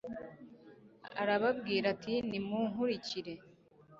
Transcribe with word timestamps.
arababwira 1.21 1.85
ati 1.95 2.13
nimunkurikire 2.29 3.33